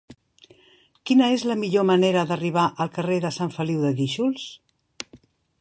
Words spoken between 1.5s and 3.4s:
la millor manera d'arribar al carrer de